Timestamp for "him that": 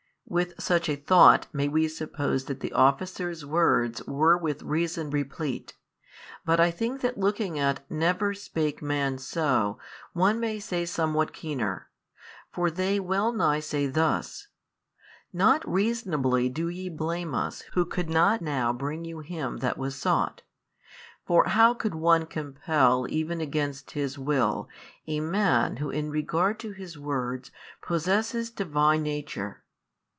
19.19-19.77